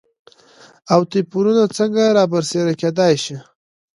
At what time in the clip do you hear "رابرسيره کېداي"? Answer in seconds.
2.17-3.13